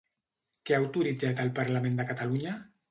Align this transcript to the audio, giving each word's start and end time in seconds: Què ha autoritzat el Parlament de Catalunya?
Què 0.69 0.77
ha 0.77 0.81
autoritzat 0.85 1.45
el 1.47 1.55
Parlament 1.61 2.03
de 2.03 2.11
Catalunya? 2.11 2.61